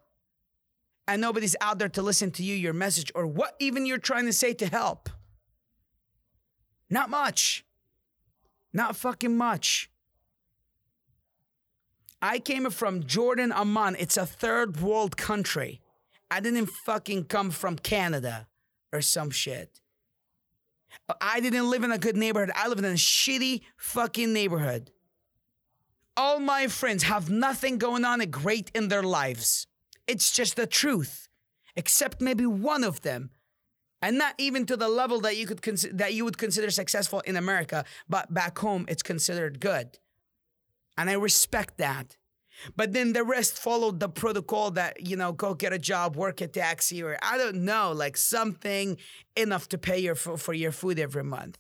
and 1.08 1.22
nobody's 1.22 1.56
out 1.62 1.80
there 1.80 1.90
to 1.90 2.02
listen 2.02 2.32
to 2.32 2.44
you, 2.44 2.56
your 2.56 2.74
message, 2.74 3.12
or 3.16 3.26
what 3.26 3.56
even 3.60 3.86
you're 3.86 3.98
trying 3.98 4.26
to 4.26 4.34
say 4.34 4.54
to 4.54 4.68
help. 4.68 5.10
Not 6.90 7.10
much. 7.10 7.66
Not 8.74 8.96
fucking 8.96 9.36
much. 9.36 9.90
I 12.22 12.40
came 12.40 12.70
from 12.70 13.04
Jordan, 13.06 13.52
Amman. 13.52 13.96
It's 14.00 14.18
a 14.18 14.26
third 14.26 14.82
world 14.82 15.18
country. 15.18 15.82
I 16.30 16.40
didn't 16.40 16.68
fucking 16.68 17.26
come 17.26 17.52
from 17.52 17.78
Canada 17.78 18.48
or 18.92 19.02
some 19.02 19.30
shit. 19.30 19.80
I 21.22 21.40
didn't 21.40 21.70
live 21.70 21.84
in 21.84 21.92
a 21.92 21.98
good 21.98 22.18
neighborhood. 22.18 22.52
I 22.56 22.68
lived 22.68 22.80
in 22.80 22.92
a 22.92 22.96
shitty 22.96 23.62
fucking 23.78 24.34
neighborhood. 24.34 24.92
All 26.20 26.40
my 26.40 26.66
friends 26.66 27.04
have 27.04 27.30
nothing 27.30 27.78
going 27.78 28.04
on 28.04 28.20
great 28.32 28.72
in 28.74 28.88
their 28.88 29.04
lives. 29.04 29.68
It's 30.08 30.32
just 30.32 30.56
the 30.56 30.66
truth, 30.66 31.30
except 31.76 32.22
maybe 32.22 32.48
one 32.48 32.84
of 32.84 33.02
them, 33.02 33.30
and 34.02 34.18
not 34.18 34.34
even 34.40 34.66
to 34.66 34.76
the 34.76 34.90
level 34.90 35.22
that 35.22 35.38
you 35.38 35.46
could 35.46 35.62
consider 35.62 35.94
that 35.96 36.16
you 36.16 36.26
would 36.26 36.40
consider 36.40 36.72
successful 36.72 37.20
in 37.20 37.36
America, 37.36 37.86
but 38.10 38.34
back 38.34 38.58
home 38.58 38.86
it's 38.88 39.04
considered 39.04 39.60
good, 39.60 40.00
and 40.98 41.08
I 41.08 41.14
respect 41.14 41.78
that. 41.78 42.18
But 42.76 42.94
then 42.94 43.14
the 43.14 43.24
rest 43.24 43.60
followed 43.60 44.00
the 44.00 44.10
protocol 44.10 44.72
that, 44.72 45.08
you 45.08 45.16
know, 45.16 45.32
go 45.32 45.54
get 45.54 45.72
a 45.72 45.78
job, 45.78 46.16
work 46.16 46.42
a 46.42 46.48
taxi, 46.48 47.04
or 47.04 47.20
I 47.22 47.38
don't 47.38 47.64
know, 47.64 47.92
like 47.92 48.18
something 48.18 48.98
enough 49.36 49.70
to 49.70 49.78
pay 49.78 50.00
your 50.00 50.16
for 50.16 50.54
your 50.54 50.72
food 50.72 50.98
every 50.98 51.24
month 51.24 51.60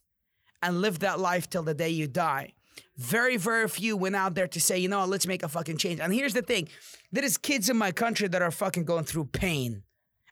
and 0.64 0.82
live 0.82 0.98
that 1.00 1.20
life 1.20 1.48
till 1.48 1.62
the 1.62 1.76
day 1.76 1.90
you 1.90 2.08
die. 2.08 2.54
Very, 2.98 3.38
very 3.38 3.68
few 3.68 3.96
went 3.96 4.16
out 4.16 4.36
there 4.36 4.48
to 4.48 4.60
say, 4.60 4.78
you 4.78 4.90
know, 4.90 5.06
let's 5.06 5.28
make 5.28 5.44
a 5.44 5.48
fucking 5.48 5.78
change. 5.78 6.00
And 6.00 6.14
here's 6.14 6.34
the 6.34 6.42
thing 6.42 6.70
there 7.12 7.24
is 7.24 7.38
kids 7.38 7.70
in 7.70 7.78
my 7.78 7.92
country 7.92 8.28
that 8.28 8.42
are 8.42 8.52
fucking 8.52 8.86
going 8.86 9.06
through 9.06 9.26
pain. 9.26 9.84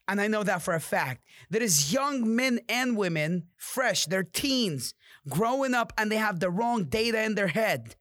And 0.07 0.21
I 0.21 0.27
know 0.27 0.43
that 0.43 0.61
for 0.61 0.75
a 0.75 0.79
fact. 0.79 1.23
There 1.49 1.63
is 1.63 1.91
young 1.91 2.35
men 2.35 2.59
and 2.69 2.95
women, 2.95 3.47
fresh, 3.57 4.05
they're 4.05 4.23
teens, 4.23 4.93
growing 5.27 5.73
up 5.73 5.93
and 5.97 6.11
they 6.11 6.17
have 6.17 6.39
the 6.39 6.49
wrong 6.49 6.85
data 6.85 7.23
in 7.23 7.35
their 7.35 7.47
head. 7.47 7.95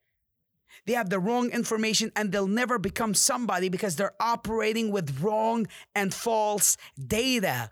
They 0.85 0.93
have 0.93 1.09
the 1.09 1.19
wrong 1.19 1.49
information 1.49 2.11
and 2.15 2.31
they'll 2.31 2.47
never 2.47 2.77
become 2.77 3.15
somebody 3.15 3.69
because 3.69 3.95
they're 3.95 4.13
operating 4.19 4.91
with 4.91 5.19
wrong 5.19 5.67
and 5.95 6.13
false 6.13 6.77
data. 7.07 7.71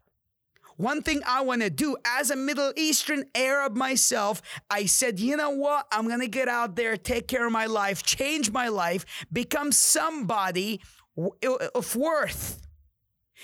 One 0.77 1.01
thing 1.01 1.21
I 1.25 1.41
want 1.41 1.61
to 1.61 1.69
do 1.69 1.97
as 2.05 2.31
a 2.31 2.35
Middle 2.35 2.73
Eastern 2.75 3.25
Arab 3.35 3.75
myself, 3.75 4.41
I 4.69 4.85
said, 4.85 5.19
you 5.19 5.37
know 5.37 5.51
what? 5.51 5.87
I'm 5.91 6.07
going 6.07 6.21
to 6.21 6.27
get 6.27 6.47
out 6.47 6.75
there, 6.75 6.97
take 6.97 7.27
care 7.27 7.45
of 7.45 7.51
my 7.51 7.65
life, 7.65 8.03
change 8.03 8.51
my 8.51 8.67
life, 8.69 9.05
become 9.31 9.71
somebody 9.71 10.81
of 11.75 11.95
worth. 11.95 12.59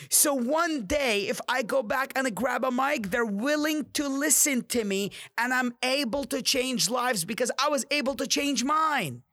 So 0.10 0.34
one 0.34 0.86
day, 0.86 1.28
if 1.28 1.42
I 1.50 1.62
go 1.62 1.84
back 1.84 2.14
and 2.16 2.26
I 2.26 2.30
grab 2.30 2.64
a 2.64 2.72
mic, 2.72 3.10
they're 3.10 3.26
willing 3.26 3.86
to 3.94 4.08
listen 4.08 4.64
to 4.70 4.84
me 4.84 5.12
and 5.38 5.54
I'm 5.54 5.74
able 5.84 6.24
to 6.26 6.42
change 6.42 6.90
lives 6.90 7.26
because 7.26 7.52
I 7.60 7.70
was 7.70 7.86
able 7.92 8.16
to 8.16 8.26
change 8.26 8.64
mine. 8.64 9.24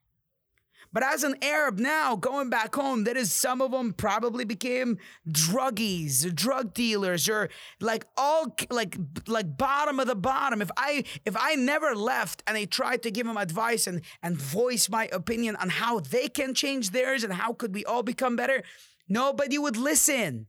But 0.96 1.02
as 1.02 1.24
an 1.24 1.34
Arab 1.42 1.78
now, 1.78 2.16
going 2.16 2.48
back 2.48 2.74
home, 2.74 3.04
that 3.04 3.18
is 3.18 3.30
some 3.30 3.60
of 3.60 3.70
them 3.70 3.92
probably 3.92 4.46
became 4.46 4.96
druggies, 5.28 6.34
drug 6.34 6.72
dealers, 6.72 7.28
or 7.28 7.50
like 7.82 8.06
all 8.16 8.56
like 8.70 8.96
like 9.26 9.58
bottom 9.58 10.00
of 10.00 10.06
the 10.06 10.14
bottom. 10.14 10.62
If 10.62 10.70
I 10.74 11.04
if 11.26 11.36
I 11.38 11.54
never 11.54 11.94
left 11.94 12.42
and 12.46 12.56
I 12.56 12.64
tried 12.64 13.02
to 13.02 13.10
give 13.10 13.26
them 13.26 13.36
advice 13.36 13.86
and 13.86 14.00
and 14.22 14.38
voice 14.38 14.88
my 14.88 15.10
opinion 15.12 15.56
on 15.56 15.68
how 15.68 16.00
they 16.00 16.28
can 16.28 16.54
change 16.54 16.92
theirs 16.92 17.24
and 17.24 17.32
how 17.34 17.52
could 17.52 17.74
we 17.74 17.84
all 17.84 18.02
become 18.02 18.34
better, 18.34 18.62
nobody 19.06 19.58
would 19.58 19.76
listen. 19.76 20.46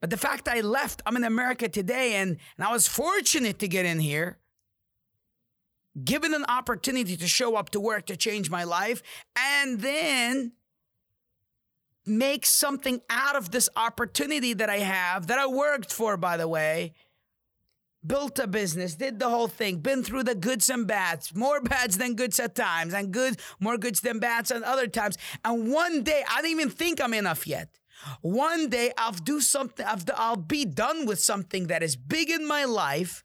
But 0.00 0.10
the 0.10 0.16
fact 0.16 0.46
I 0.46 0.60
left, 0.60 1.02
I'm 1.04 1.16
in 1.16 1.24
America 1.24 1.68
today, 1.68 2.14
and, 2.14 2.38
and 2.56 2.64
I 2.64 2.70
was 2.70 2.86
fortunate 2.86 3.58
to 3.58 3.66
get 3.66 3.84
in 3.84 3.98
here 3.98 4.38
given 6.04 6.34
an 6.34 6.44
opportunity 6.48 7.16
to 7.16 7.26
show 7.26 7.56
up 7.56 7.70
to 7.70 7.80
work 7.80 8.06
to 8.06 8.16
change 8.16 8.50
my 8.50 8.64
life, 8.64 9.02
and 9.36 9.80
then 9.80 10.52
make 12.06 12.46
something 12.46 13.00
out 13.08 13.36
of 13.36 13.50
this 13.50 13.68
opportunity 13.76 14.52
that 14.54 14.70
I 14.70 14.78
have 14.78 15.28
that 15.28 15.38
I 15.38 15.46
worked 15.46 15.92
for, 15.92 16.16
by 16.16 16.36
the 16.36 16.48
way. 16.48 16.92
Built 18.06 18.38
a 18.38 18.46
business, 18.46 18.94
did 18.94 19.18
the 19.18 19.28
whole 19.28 19.46
thing, 19.46 19.80
been 19.80 20.02
through 20.02 20.22
the 20.22 20.34
goods 20.34 20.70
and 20.70 20.86
bads, 20.86 21.34
more 21.34 21.60
bads 21.60 21.98
than 21.98 22.14
goods 22.14 22.40
at 22.40 22.54
times, 22.54 22.94
and 22.94 23.12
good, 23.12 23.38
more 23.60 23.76
goods 23.76 24.00
than 24.00 24.18
bads 24.18 24.50
at 24.50 24.62
other 24.62 24.86
times. 24.86 25.18
And 25.44 25.70
one 25.70 26.02
day, 26.02 26.24
I 26.26 26.40
don't 26.40 26.50
even 26.50 26.70
think 26.70 26.98
I'm 26.98 27.12
enough 27.12 27.46
yet. 27.46 27.78
One 28.22 28.70
day, 28.70 28.92
I'll 28.96 29.12
do 29.12 29.42
something, 29.42 29.84
I'll 30.16 30.36
be 30.36 30.64
done 30.64 31.04
with 31.04 31.20
something 31.20 31.66
that 31.66 31.82
is 31.82 31.94
big 31.94 32.30
in 32.30 32.48
my 32.48 32.64
life 32.64 33.22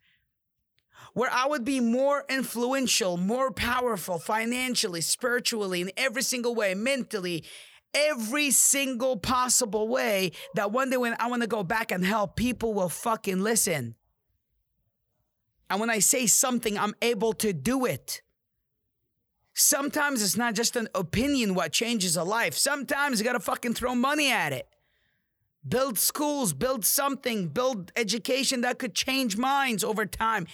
where 1.16 1.32
I 1.32 1.48
would 1.48 1.64
be 1.64 1.80
more 1.80 2.26
influential, 2.30 3.16
more 3.16 3.50
powerful 3.50 4.20
financially, 4.20 5.00
spiritually, 5.00 5.80
in 5.80 5.92
every 5.96 6.22
single 6.22 6.54
way, 6.54 6.76
mentally, 6.76 7.46
every 7.94 8.52
single 8.52 9.16
possible 9.16 9.88
way 9.88 10.34
that 10.56 10.74
one 10.74 10.90
day 10.90 10.98
when 10.98 11.16
I 11.18 11.28
want 11.30 11.42
to 11.42 11.48
go 11.48 11.64
back 11.64 11.94
and 11.94 12.06
help, 12.06 12.36
people 12.36 12.74
will 12.74 12.90
fucking 12.90 13.40
listen. 13.40 13.96
And 15.70 15.80
when 15.80 15.90
I 15.90 16.00
say 16.00 16.28
something, 16.28 16.78
I'm 16.78 16.94
able 17.02 17.32
to 17.36 17.54
do 17.54 17.86
it. 17.86 18.22
Sometimes 19.54 20.22
it's 20.22 20.36
not 20.36 20.54
just 20.54 20.76
an 20.76 20.90
opinion 20.94 21.56
what 21.56 21.72
changes 21.72 22.18
a 22.18 22.26
life. 22.26 22.56
Sometimes 22.56 23.20
you 23.20 23.26
gotta 23.26 23.40
fucking 23.40 23.74
throw 23.74 23.96
money 23.96 24.30
at 24.30 24.52
it. 24.52 24.68
Build 25.66 25.98
schools, 25.98 26.52
build 26.52 26.86
something, 26.86 27.48
build 27.48 27.94
education 27.96 28.62
that 28.62 28.80
could 28.80 28.94
change 28.94 29.38
minds 29.38 29.82
over 29.82 30.06
time. 30.06 30.46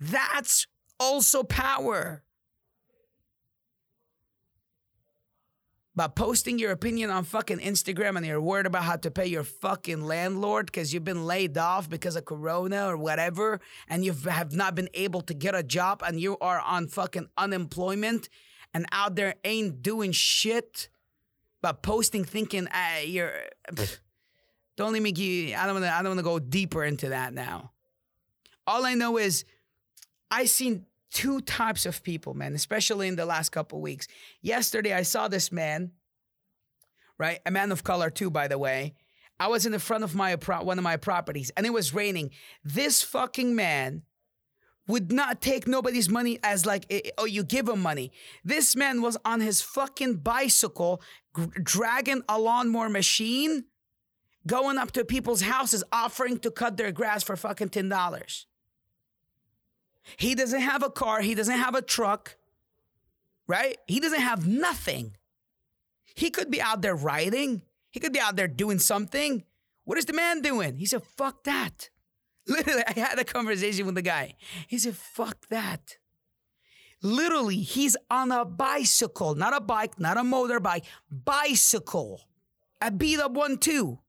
That's 0.00 0.66
also 0.98 1.42
power. 1.42 2.22
by 5.98 6.06
posting 6.06 6.60
your 6.60 6.70
opinion 6.70 7.10
on 7.10 7.24
fucking 7.24 7.58
Instagram 7.58 8.16
and 8.16 8.24
you're 8.24 8.40
worried 8.40 8.66
about 8.66 8.84
how 8.84 8.94
to 8.94 9.10
pay 9.10 9.26
your 9.26 9.42
fucking 9.42 10.00
landlord 10.00 10.66
because 10.66 10.94
you've 10.94 11.02
been 11.02 11.26
laid 11.26 11.58
off 11.58 11.90
because 11.90 12.14
of 12.14 12.24
Corona 12.24 12.86
or 12.86 12.96
whatever, 12.96 13.60
and 13.88 14.04
you 14.04 14.12
have 14.12 14.52
not 14.52 14.76
been 14.76 14.88
able 14.94 15.22
to 15.22 15.34
get 15.34 15.56
a 15.56 15.62
job 15.64 16.00
and 16.06 16.20
you 16.20 16.38
are 16.38 16.60
on 16.60 16.86
fucking 16.86 17.26
unemployment 17.36 18.28
and 18.72 18.86
out 18.92 19.16
there 19.16 19.34
ain't 19.42 19.82
doing 19.82 20.12
shit, 20.12 20.88
but 21.62 21.82
posting 21.82 22.24
thinking 22.24 22.68
uh, 22.68 23.00
you're. 23.04 23.32
Don't 24.76 24.92
let 24.92 25.02
me 25.02 25.10
give 25.10 25.26
you. 25.26 25.56
I 25.56 25.66
don't 25.66 25.74
want 25.74 25.86
to. 25.86 25.92
I 25.92 26.02
don't 26.02 26.10
want 26.10 26.20
to 26.20 26.22
go 26.22 26.38
deeper 26.38 26.84
into 26.84 27.08
that 27.08 27.34
now. 27.34 27.72
All 28.64 28.86
I 28.86 28.94
know 28.94 29.18
is 29.18 29.44
I 30.30 30.44
seen 30.44 30.86
two 31.10 31.40
types 31.40 31.86
of 31.86 32.02
people, 32.02 32.34
man, 32.34 32.54
especially 32.54 33.08
in 33.08 33.16
the 33.16 33.26
last 33.26 33.50
couple 33.50 33.80
weeks. 33.80 34.08
Yesterday, 34.42 34.92
I 34.92 35.02
saw 35.02 35.28
this 35.28 35.50
man, 35.50 35.92
right? 37.18 37.40
A 37.46 37.50
man 37.50 37.72
of 37.72 37.84
color, 37.84 38.10
too, 38.10 38.30
by 38.30 38.48
the 38.48 38.58
way. 38.58 38.94
I 39.40 39.46
was 39.48 39.66
in 39.66 39.72
the 39.72 39.78
front 39.78 40.04
of 40.04 40.14
my 40.14 40.34
one 40.34 40.78
of 40.78 40.84
my 40.84 40.96
properties, 40.96 41.50
and 41.56 41.64
it 41.64 41.72
was 41.72 41.94
raining. 41.94 42.30
This 42.64 43.02
fucking 43.02 43.54
man 43.54 44.02
would 44.88 45.12
not 45.12 45.40
take 45.40 45.68
nobody's 45.68 46.08
money 46.08 46.40
as 46.42 46.66
like, 46.66 46.86
eh, 46.90 47.00
eh, 47.04 47.10
oh, 47.18 47.26
you 47.26 47.44
give 47.44 47.68
him 47.68 47.80
money. 47.80 48.10
This 48.42 48.74
man 48.74 49.00
was 49.00 49.16
on 49.24 49.40
his 49.40 49.60
fucking 49.60 50.16
bicycle, 50.16 51.00
dragging 51.62 52.22
a 52.28 52.38
lawnmower 52.38 52.88
machine, 52.88 53.66
going 54.46 54.78
up 54.78 54.90
to 54.92 55.04
people's 55.04 55.42
houses, 55.42 55.84
offering 55.92 56.38
to 56.40 56.50
cut 56.50 56.76
their 56.76 56.90
grass 56.90 57.22
for 57.22 57.36
fucking 57.36 57.68
ten 57.68 57.88
dollars. 57.88 58.47
He 60.16 60.34
doesn't 60.34 60.60
have 60.60 60.82
a 60.82 60.90
car, 60.90 61.20
he 61.20 61.34
doesn't 61.34 61.58
have 61.58 61.74
a 61.74 61.82
truck, 61.82 62.36
right? 63.46 63.76
He 63.86 64.00
doesn't 64.00 64.20
have 64.20 64.46
nothing. 64.46 65.16
He 66.14 66.30
could 66.30 66.50
be 66.50 66.60
out 66.60 66.82
there 66.82 66.96
riding, 66.96 67.62
he 67.90 68.00
could 68.00 68.12
be 68.12 68.20
out 68.20 68.36
there 68.36 68.48
doing 68.48 68.78
something. 68.78 69.44
What 69.84 69.96
is 69.96 70.04
the 70.04 70.12
man 70.12 70.42
doing? 70.42 70.76
He 70.76 70.84
said, 70.84 71.02
fuck 71.02 71.44
that. 71.44 71.88
Literally, 72.46 72.82
I 72.86 72.92
had 72.92 73.18
a 73.18 73.24
conversation 73.24 73.86
with 73.86 73.94
the 73.94 74.02
guy. 74.02 74.34
He 74.66 74.78
said, 74.78 74.96
fuck 74.96 75.48
that. 75.48 75.96
Literally, 77.02 77.56
he's 77.56 77.96
on 78.10 78.32
a 78.32 78.44
bicycle, 78.44 79.34
not 79.34 79.56
a 79.56 79.60
bike, 79.60 79.98
not 79.98 80.16
a 80.16 80.22
motorbike, 80.22 80.84
bicycle. 81.10 82.20
A 82.82 82.90
beat 82.90 83.18
up 83.18 83.32
one, 83.32 83.56
too. 83.56 84.00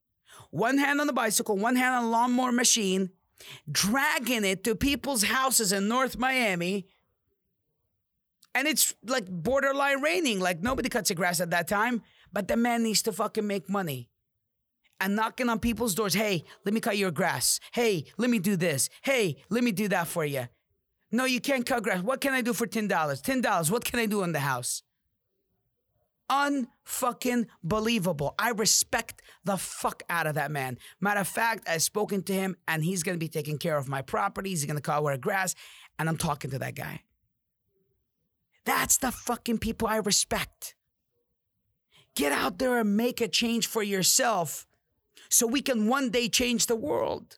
One 0.51 0.79
hand 0.79 0.99
on 0.99 1.07
the 1.07 1.13
bicycle, 1.13 1.55
one 1.55 1.75
hand 1.75 1.95
on 1.95 2.03
a 2.05 2.09
lawnmower 2.09 2.51
machine, 2.51 3.11
dragging 3.71 4.45
it 4.45 4.63
to 4.63 4.75
people's 4.75 5.23
houses 5.23 5.71
in 5.71 5.87
North 5.87 6.17
Miami. 6.17 6.87
And 8.55 8.67
it's 8.67 8.93
like 9.05 9.27
borderline 9.29 10.01
raining. 10.01 10.39
Like 10.39 10.61
nobody 10.61 10.89
cuts 10.89 11.09
the 11.09 11.15
grass 11.15 11.39
at 11.39 11.51
that 11.51 11.67
time. 11.67 12.01
But 12.31 12.47
the 12.47 12.57
man 12.57 12.83
needs 12.83 13.01
to 13.03 13.11
fucking 13.11 13.45
make 13.47 13.69
money. 13.69 14.09
And 14.99 15.15
knocking 15.15 15.49
on 15.49 15.59
people's 15.59 15.95
doors. 15.95 16.13
Hey, 16.13 16.43
let 16.65 16.73
me 16.73 16.81
cut 16.81 16.97
your 16.97 17.11
grass. 17.11 17.59
Hey, 17.71 18.05
let 18.17 18.29
me 18.29 18.39
do 18.39 18.55
this. 18.57 18.89
Hey, 19.01 19.37
let 19.49 19.63
me 19.63 19.71
do 19.71 19.87
that 19.87 20.07
for 20.07 20.25
you. 20.25 20.47
No, 21.11 21.25
you 21.25 21.39
can't 21.39 21.65
cut 21.65 21.83
grass. 21.83 22.03
What 22.03 22.21
can 22.21 22.33
I 22.33 22.41
do 22.41 22.53
for 22.53 22.67
$10? 22.67 22.87
$10. 22.87 23.71
What 23.71 23.85
can 23.85 23.99
I 23.99 24.05
do 24.05 24.23
in 24.23 24.31
the 24.31 24.39
house? 24.39 24.83
Unfucking 26.29 27.47
believable. 27.63 28.35
I 28.37 28.51
respect 28.51 29.21
the 29.43 29.57
fuck 29.57 30.03
out 30.09 30.27
of 30.27 30.35
that 30.35 30.51
man. 30.51 30.77
Matter 31.01 31.21
of 31.21 31.27
fact, 31.27 31.67
I've 31.67 31.81
spoken 31.81 32.23
to 32.23 32.33
him 32.33 32.55
and 32.67 32.83
he's 32.83 33.03
gonna 33.03 33.17
be 33.17 33.27
taking 33.27 33.57
care 33.57 33.77
of 33.77 33.87
my 33.87 34.01
properties. 34.01 34.61
He's 34.61 34.67
gonna 34.67 34.81
cut 34.81 35.03
our 35.03 35.17
grass, 35.17 35.55
and 35.97 36.07
I'm 36.07 36.17
talking 36.17 36.51
to 36.51 36.59
that 36.59 36.75
guy. 36.75 37.01
That's 38.65 38.97
the 38.97 39.11
fucking 39.11 39.57
people 39.59 39.87
I 39.87 39.97
respect. 39.97 40.75
Get 42.15 42.31
out 42.31 42.59
there 42.59 42.79
and 42.79 42.97
make 42.97 43.21
a 43.21 43.27
change 43.27 43.65
for 43.65 43.81
yourself 43.81 44.67
so 45.29 45.47
we 45.47 45.61
can 45.61 45.87
one 45.87 46.09
day 46.09 46.27
change 46.27 46.65
the 46.65 46.75
world. 46.75 47.37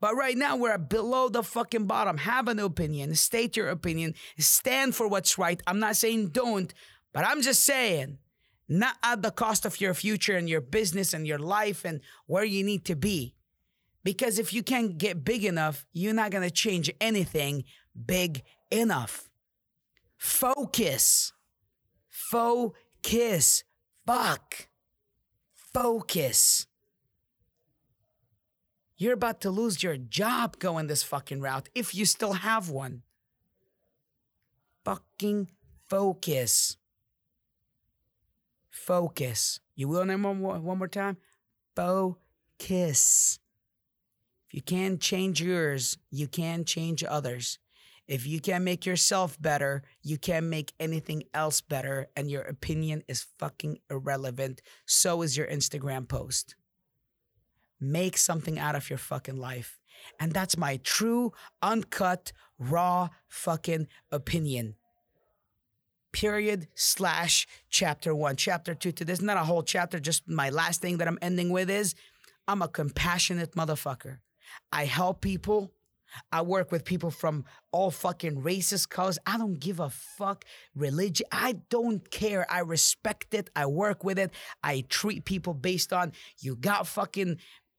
But 0.00 0.14
right 0.14 0.36
now, 0.36 0.56
we're 0.56 0.78
below 0.78 1.28
the 1.28 1.42
fucking 1.42 1.86
bottom. 1.86 2.18
Have 2.18 2.48
an 2.48 2.58
opinion, 2.60 3.14
state 3.14 3.56
your 3.56 3.68
opinion, 3.68 4.14
stand 4.38 4.94
for 4.94 5.08
what's 5.08 5.38
right. 5.38 5.60
I'm 5.66 5.80
not 5.80 5.96
saying 5.96 6.28
don't, 6.28 6.72
but 7.12 7.24
I'm 7.26 7.42
just 7.42 7.64
saying, 7.64 8.18
not 8.68 8.96
at 9.02 9.22
the 9.22 9.30
cost 9.30 9.64
of 9.64 9.80
your 9.80 9.94
future 9.94 10.36
and 10.36 10.48
your 10.48 10.60
business 10.60 11.14
and 11.14 11.26
your 11.26 11.38
life 11.38 11.84
and 11.84 12.00
where 12.26 12.44
you 12.44 12.62
need 12.62 12.84
to 12.86 12.96
be. 12.96 13.34
Because 14.04 14.38
if 14.38 14.52
you 14.52 14.62
can't 14.62 14.98
get 14.98 15.24
big 15.24 15.44
enough, 15.44 15.86
you're 15.92 16.14
not 16.14 16.30
going 16.30 16.44
to 16.44 16.54
change 16.54 16.90
anything 17.00 17.64
big 18.06 18.42
enough. 18.70 19.28
Focus. 20.16 21.32
Focus. 22.08 23.64
Fuck. 24.06 24.68
Focus. 25.54 26.66
You're 28.96 29.14
about 29.14 29.40
to 29.42 29.50
lose 29.50 29.82
your 29.82 29.96
job 29.96 30.58
going 30.58 30.88
this 30.88 31.02
fucking 31.02 31.40
route 31.40 31.68
if 31.74 31.94
you 31.94 32.04
still 32.04 32.32
have 32.32 32.68
one. 32.68 33.02
Fucking 34.84 35.50
focus. 35.88 36.76
Focus. 38.84 39.60
You 39.74 39.88
will 39.88 40.04
name 40.04 40.22
one 40.22 40.40
more, 40.40 40.58
one 40.58 40.78
more 40.78 40.88
time? 40.88 41.16
Focus. 41.76 43.38
If 44.48 44.54
you 44.54 44.62
can 44.62 44.98
change 44.98 45.42
yours, 45.42 45.98
you 46.10 46.26
can 46.26 46.64
change 46.64 47.04
others. 47.04 47.58
If 48.06 48.26
you 48.26 48.40
can 48.40 48.64
make 48.64 48.86
yourself 48.86 49.40
better, 49.40 49.82
you 50.02 50.16
can 50.16 50.48
make 50.48 50.72
anything 50.80 51.24
else 51.34 51.60
better, 51.60 52.08
and 52.16 52.30
your 52.30 52.42
opinion 52.42 53.02
is 53.06 53.26
fucking 53.38 53.80
irrelevant. 53.90 54.62
So 54.86 55.20
is 55.20 55.36
your 55.36 55.46
Instagram 55.46 56.08
post. 56.08 56.56
Make 57.78 58.16
something 58.16 58.58
out 58.58 58.74
of 58.74 58.88
your 58.88 58.98
fucking 58.98 59.36
life. 59.36 59.78
And 60.18 60.32
that's 60.32 60.56
my 60.56 60.78
true, 60.82 61.32
uncut, 61.60 62.32
raw 62.58 63.08
fucking 63.28 63.88
opinion. 64.10 64.76
Period 66.12 66.68
slash 66.74 67.46
chapter 67.68 68.14
one. 68.14 68.36
Chapter 68.36 68.74
two 68.74 68.92
to 68.92 69.04
this, 69.04 69.20
not 69.20 69.36
a 69.36 69.44
whole 69.44 69.62
chapter, 69.62 70.00
just 70.00 70.28
my 70.28 70.50
last 70.50 70.80
thing 70.80 70.98
that 70.98 71.08
I'm 71.08 71.18
ending 71.20 71.50
with 71.50 71.70
is 71.70 71.94
I'm 72.46 72.62
a 72.62 72.68
compassionate 72.68 73.52
motherfucker. 73.52 74.18
I 74.72 74.86
help 74.86 75.20
people. 75.20 75.72
I 76.32 76.40
work 76.40 76.72
with 76.72 76.86
people 76.86 77.10
from 77.10 77.44
all 77.70 77.90
fucking 77.90 78.42
races, 78.42 78.86
colors. 78.86 79.18
I 79.26 79.36
don't 79.36 79.60
give 79.60 79.78
a 79.78 79.90
fuck 79.90 80.46
religion. 80.74 81.26
I 81.30 81.60
don't 81.68 82.10
care. 82.10 82.50
I 82.50 82.60
respect 82.60 83.34
it. 83.34 83.50
I 83.54 83.66
work 83.66 84.04
with 84.04 84.18
it. 84.18 84.32
I 84.62 84.84
treat 84.88 85.26
people 85.26 85.52
based 85.52 85.92
on 85.92 86.12
you 86.38 86.56
got 86.56 86.86
fucking 86.86 87.36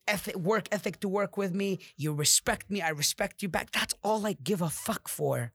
ethic, 0.07 0.35
work 0.35 0.67
ethic 0.71 0.99
to 0.99 1.09
work 1.09 1.37
with 1.37 1.53
me. 1.55 1.79
You 1.97 2.13
respect 2.13 2.69
me. 2.69 2.81
I 2.81 2.89
respect 2.89 3.41
you 3.41 3.49
back. 3.49 3.71
That's 3.71 3.95
all 4.03 4.25
I 4.27 4.33
give 4.33 4.61
a 4.61 4.69
fuck 4.69 5.07
for. 5.07 5.51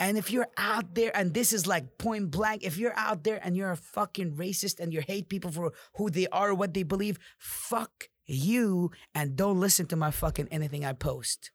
And 0.00 0.16
if 0.16 0.30
you're 0.30 0.48
out 0.56 0.94
there, 0.94 1.14
and 1.14 1.34
this 1.34 1.52
is 1.52 1.66
like 1.66 1.98
point 1.98 2.30
blank, 2.30 2.64
if 2.64 2.78
you're 2.78 2.98
out 2.98 3.22
there 3.22 3.38
and 3.44 3.54
you're 3.54 3.70
a 3.70 3.76
fucking 3.76 4.34
racist 4.36 4.80
and 4.80 4.94
you 4.94 5.02
hate 5.06 5.28
people 5.28 5.52
for 5.52 5.72
who 5.96 6.08
they 6.08 6.26
are, 6.28 6.54
what 6.54 6.72
they 6.72 6.82
believe, 6.82 7.18
fuck 7.38 8.08
you 8.24 8.90
and 9.14 9.36
don't 9.36 9.60
listen 9.60 9.84
to 9.86 9.96
my 9.96 10.10
fucking 10.10 10.48
anything 10.50 10.86
I 10.86 10.94
post. 10.94 11.50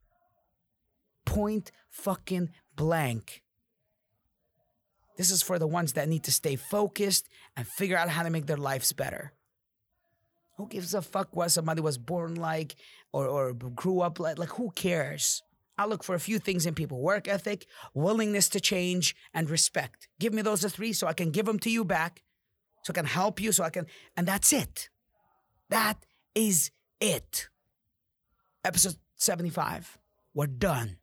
Point 1.25 1.71
fucking 1.89 2.51
blank. 2.75 3.41
This 5.17 5.31
is 5.31 5.41
for 5.41 5.57
the 5.57 5.67
ones 5.67 5.93
that 5.93 6.07
need 6.07 6.23
to 6.25 6.31
stay 6.31 6.55
focused 6.55 7.27
and 7.57 7.67
figure 7.67 7.97
out 7.97 8.09
how 8.09 8.21
to 8.21 8.29
make 8.29 8.45
their 8.45 8.57
lives 8.57 8.93
better. 8.93 9.33
Who 10.57 10.67
gives 10.67 10.93
a 10.93 11.01
fuck 11.01 11.35
what 11.35 11.49
somebody 11.51 11.81
was 11.81 11.97
born 11.97 12.35
like 12.35 12.75
or, 13.11 13.25
or 13.25 13.53
grew 13.53 14.01
up 14.01 14.19
like? 14.19 14.37
Like, 14.37 14.49
who 14.49 14.69
cares? 14.69 15.41
I 15.77 15.85
look 15.85 16.03
for 16.03 16.15
a 16.15 16.19
few 16.19 16.39
things 16.39 16.65
in 16.65 16.73
people 16.73 17.01
work 17.01 17.27
ethic, 17.27 17.65
willingness 17.93 18.49
to 18.49 18.59
change, 18.59 19.15
and 19.33 19.49
respect. 19.49 20.07
Give 20.19 20.33
me 20.33 20.41
those 20.41 20.63
three 20.63 20.93
so 20.93 21.07
I 21.07 21.13
can 21.13 21.31
give 21.31 21.45
them 21.45 21.59
to 21.59 21.69
you 21.69 21.83
back, 21.83 22.23
so 22.83 22.91
I 22.91 22.95
can 22.95 23.05
help 23.05 23.41
you, 23.41 23.51
so 23.51 23.63
I 23.63 23.69
can, 23.69 23.85
and 24.15 24.27
that's 24.27 24.53
it. 24.53 24.89
That 25.69 26.05
is 26.33 26.71
it. 27.01 27.49
Episode 28.63 28.95
75. 29.15 29.97
We're 30.33 30.47
done. 30.47 30.97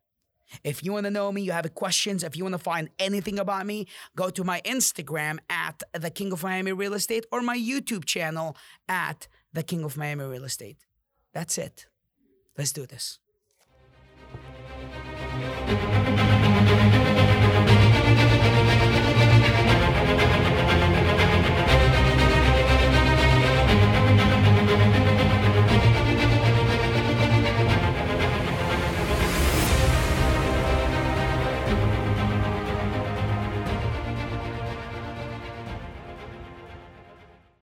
If 0.63 0.83
you 0.83 0.93
want 0.93 1.05
to 1.05 1.11
know 1.11 1.31
me, 1.31 1.41
you 1.41 1.51
have 1.51 1.73
questions, 1.73 2.23
if 2.23 2.37
you 2.37 2.43
want 2.43 2.53
to 2.53 2.59
find 2.59 2.89
anything 2.99 3.39
about 3.39 3.65
me, 3.65 3.87
go 4.15 4.29
to 4.29 4.43
my 4.43 4.61
Instagram 4.65 5.39
at 5.49 5.81
the 5.93 6.11
King 6.11 6.31
of 6.31 6.43
Miami 6.43 6.71
Real 6.71 6.93
Estate 6.93 7.25
or 7.31 7.41
my 7.41 7.57
YouTube 7.57 8.05
channel 8.05 8.55
at 8.87 9.27
the 9.51 9.63
King 9.63 9.83
of 9.83 9.97
Miami 9.97 10.25
Real 10.25 10.43
Estate. 10.43 10.77
That's 11.33 11.57
it. 11.57 11.87
Let's 12.57 12.71
do 12.71 12.85
this. 12.85 13.19
Música 15.73 17.02